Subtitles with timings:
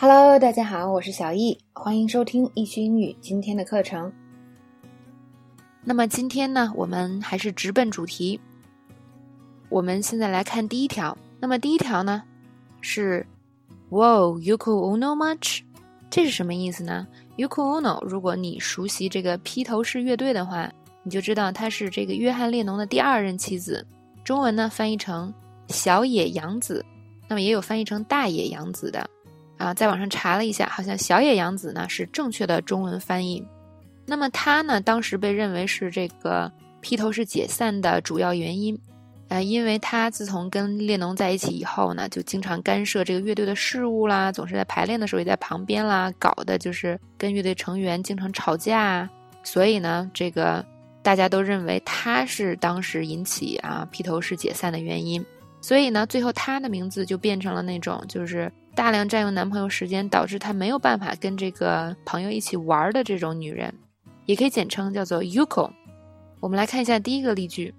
[0.00, 4.12] Hello，大家好，我是小易，欢迎收听易学英语今天的课程。
[5.82, 8.40] 那么今天呢，我们还是直奔主题。
[9.68, 11.18] 我们现在来看第一条。
[11.40, 12.22] 那么第一条呢
[12.80, 13.26] 是
[13.90, 15.62] ，Whoa, Yoko Ono much？
[16.08, 17.04] 这是什么意思呢
[17.36, 20.70] ？Yoko Ono，如果你熟悉这个披头士乐队的话，
[21.02, 23.84] 你就知道他是这个约翰列侬的第二任妻子。
[24.22, 25.34] 中文呢翻译成
[25.66, 26.86] 小野洋子，
[27.26, 29.10] 那么也有翻译成大野洋子的。
[29.58, 33.44] 啊，在网上查了一下，好像小野洋子呢是正确的中文翻译。
[34.06, 36.50] 那么他呢，当时被认为是这个
[36.80, 38.78] 披头士解散的主要原因。
[39.28, 49.06] 呃，因为他自从跟列侬在一起以后呢，就经常干涉这个乐队的事务啦，总是在排练的时候也在旁边啦，搞的就是跟乐队成员经常吵架。
[49.44, 50.64] 所以呢，这个
[51.02, 55.22] 大家都认为他是当时引起啊披头士解散的原因。
[55.60, 63.74] 所以呢，最后他的名字就变成了那种就是大量占用男朋友时间，导致他没有办法跟这个朋友一起玩的这种女人，
[64.24, 65.72] 也可以简称叫做 Yuko。
[66.38, 67.74] 我们来看一下第一个例句。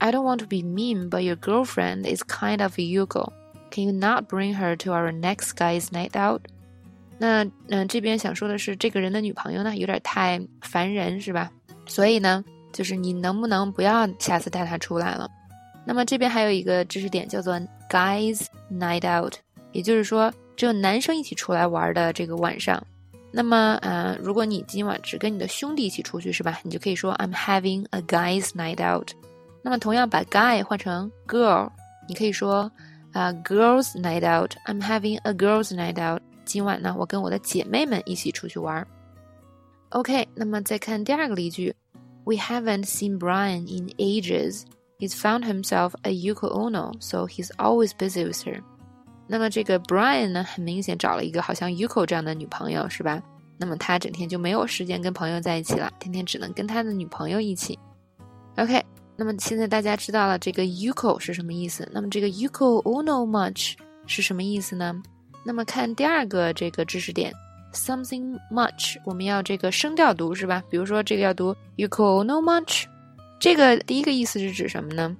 [0.00, 3.32] I don't want to be mean, but your girlfriend is kind of Yuko.
[3.70, 6.42] Can you not bring her to our next guy's night out?
[7.16, 11.50] 那嗯，这边想说的是，这个人的女朋友呢，有点太烦人，是吧？
[11.86, 15.26] 所以呢，就是你能不能不要下次带她出来了？
[15.86, 19.36] 那么这边还有一个知识点叫做 guys night out，
[19.72, 22.82] 也就是说只有男生一起出来玩的这个晚上。
[23.30, 26.60] 那么呃，如果你今晚只跟你的兄弟一起出去，是吧？
[26.62, 29.10] 你就可以说 I'm having a guys night out。
[29.62, 31.70] 那么同样把 guy 换成 girl，
[32.06, 32.70] 你可以说
[33.12, 36.20] 啊，girls night out，I'm having a girls night out。
[36.44, 38.86] 今晚呢，我跟我的姐妹们一起出去玩。
[39.90, 41.74] OK，那么再看第二个例句
[42.24, 44.64] ，We haven't seen Brian in ages.
[44.98, 48.60] He's found himself a Yuko Ono, so he's always busy with her.
[49.32, 53.22] 那么这个 Brian 呢，很明显找了一个好像 Yuko 这样的女朋友，是吧？
[53.56, 57.78] 那么他整天就没有时间跟朋友在一起了，天天只能跟他的女朋友一起。
[58.58, 58.84] OK。
[59.16, 61.88] 那么现在大家知道了这个 Yuko 是什么意思？
[61.92, 63.74] 那么这个 Yuko Ono much
[64.06, 65.02] 是什么意思呢？
[65.44, 67.32] 那么看第二个这个知识点
[67.72, 70.62] ，something much，我们要这个声调读是吧？
[70.68, 72.84] 比如说这个要读 Yuko Ono much，
[73.40, 75.16] 这个第一个意思是指什么呢？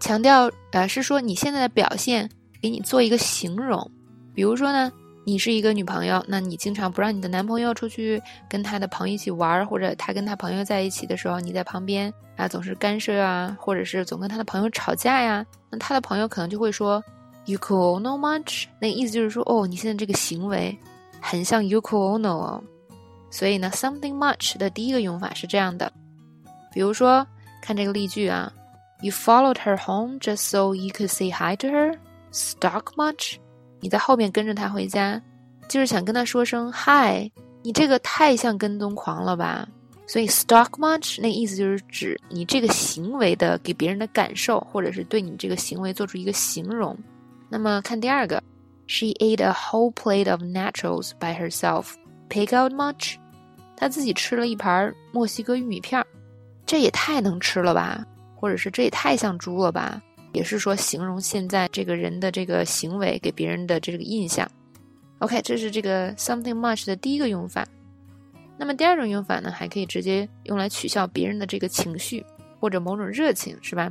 [0.00, 2.28] 强调呃是说你现在的表现，
[2.64, 3.90] 给你做一个形容，
[4.34, 4.90] 比如说呢。
[5.26, 17.02] 你是一个女朋友，那你经常不让你的男朋友出去跟他的朋友一起玩，或者他跟他朋友在一起的时候，你在旁边啊总是干涉啊，或者是总跟他的朋友吵架呀，那他的朋友可能就会说
[17.46, 20.78] ，Yuko no much，那意思就是说，哦，你现在这个行为
[21.22, 22.62] 很像 Yuko no 哦，
[23.30, 25.90] 所以呢，something much 的第一个用法是这样的，
[26.70, 27.26] 比如说
[27.62, 28.52] 看这个例句啊
[29.00, 31.96] ，You followed her home just so you could say hi to her
[32.34, 33.36] her，stuck much。
[33.80, 35.20] 你在后面跟着他回家，
[35.68, 37.30] 就是想跟他说声嗨。
[37.62, 39.66] 你这个太像跟踪狂了吧？
[40.06, 46.94] 所以 stock much 那意思就是指你这个行为的给别人的感受，或者是对你这个行为做出一个形容。
[47.48, 48.42] 那么看第二个
[48.86, 51.94] ，She ate a whole plate of nachos by herself.
[52.28, 53.14] Pick out much？
[53.76, 56.06] 她自己吃了一盘墨西哥玉米片儿，
[56.66, 58.04] 这也太能吃了吧？
[58.36, 60.02] 或者是这也太像猪了吧？
[60.34, 64.46] 也是说形容现在这个人的这个行为给别人的这个印象。
[65.20, 67.66] OK，这是这个 something much 的第一个用法。
[68.58, 72.24] 那么第二种用法呢，还可以直接用来取笑别人的这个情绪
[72.60, 73.90] 或者某种热情，是吧？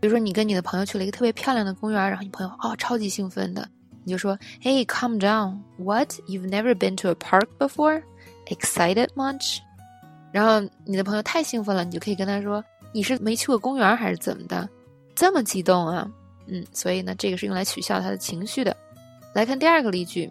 [0.00, 3.68] 比如说你跟你的朋友去了一个特别漂亮的公园，然后你朋友哦超级兴奋的，
[4.04, 6.12] 你就说：“Hey，calm down，What?
[6.28, 8.02] You've never been to a park before?
[8.46, 9.58] Excited much？”
[10.32, 12.62] 然后你的朋友太兴奋了，你就可以跟他说
[12.94, 14.68] ：“你是没去过公园还是怎么的？”
[15.18, 16.08] 这么激动啊，
[16.46, 18.74] 嗯，所以呢，这个是用来取笑他的情绪的。
[19.34, 20.30] 来看第二个例句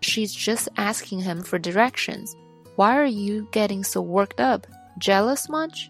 [0.00, 2.30] ，She's just asking him for directions.
[2.76, 4.64] Why are you getting so worked up?
[4.98, 5.88] Jealous much?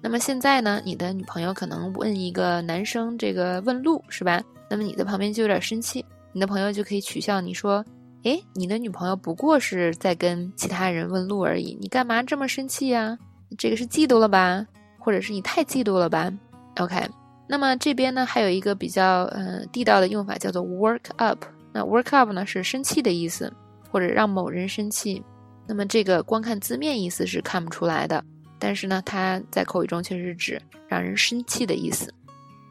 [0.00, 4.42] 那么现在呢，你的女朋友可能问一个男生这个问路是吧？
[4.70, 6.02] 那么你在旁边就有点生气，
[6.32, 7.84] 你的朋友就可以取笑你说，
[8.22, 13.18] 诶，你的女朋友不过是在跟其他人问路而已，你干嘛这么生气呀？
[13.58, 14.66] 这个是嫉妒了吧？
[14.98, 16.32] 或者是你太嫉妒了吧
[16.76, 17.06] ？OK。
[17.46, 21.44] 那么这边呢，还有一个比较呃地道的用法，叫做 work up。
[21.72, 23.52] 那 work up 呢是生气的意思，
[23.90, 25.22] 或者让某人生气。
[25.66, 28.22] 那么这个光看字面意思是看不出来的，
[28.58, 32.12] 但是呢，它在口语中确实是指让人生气的意思。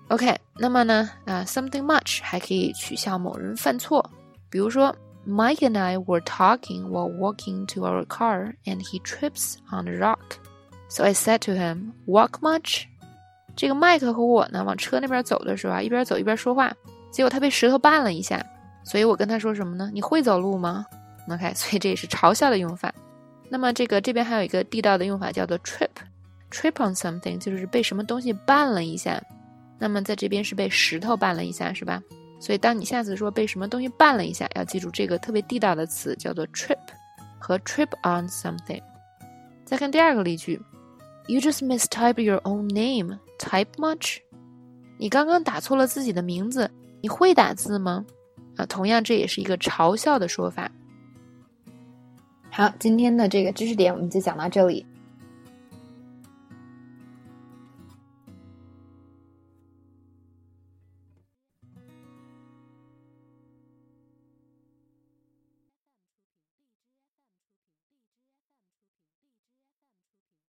[0.10, 4.08] OK，那么呢，啊，something much 还可以取笑某人犯错，
[4.50, 4.96] 比如说
[5.28, 9.98] Mike and I were talking while walking to our car, and he trips on a
[9.98, 10.38] rock.
[10.90, 12.84] So I said to him, "Walk much?"
[13.56, 16.74] 这个麦克和我呢，往车那边走的时候啊，一边走一边说话，
[17.12, 18.44] 结果他被石头绊了一下。
[18.84, 19.90] 所以我跟他说什么呢？
[19.94, 20.86] 你会走路吗
[21.30, 22.94] ？OK，所以这也是嘲笑的用法。
[23.50, 29.22] 那么这个这边还有一个地道的用法叫做 trip，trip on something 就是被什么东西绊了一下。
[29.80, 32.02] 那么在这边是被石头绊了一下，是吧？
[32.40, 36.78] 所以当你下次说被什么东西绊了一下，要记住这个特别地道的词叫做 trip
[37.40, 38.82] 和 trip on something。
[39.64, 40.62] 再看第二个例句
[41.28, 43.20] ，You just mistype your own name.
[43.40, 44.20] Type much？
[44.98, 46.70] 你刚刚打错了自己的名字，
[47.02, 48.06] 你会打字吗？
[48.56, 50.72] 啊，同样这也是一个嘲笑的说法。
[52.52, 54.86] 好，今天的这个知识点我们就讲到这里。